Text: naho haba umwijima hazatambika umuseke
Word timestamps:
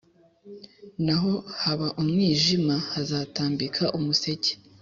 naho 1.05 1.33
haba 1.61 1.87
umwijima 2.01 2.75
hazatambika 2.91 3.83
umuseke 3.97 4.51